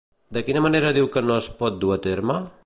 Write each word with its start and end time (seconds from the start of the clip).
De 0.37 0.41
quina 0.47 0.63
manera 0.65 0.93
diu 0.99 1.11
que 1.17 1.23
no 1.27 1.37
es 1.43 1.51
pot 1.61 1.77
dur 1.85 1.93
a 1.99 2.03
terme? 2.09 2.41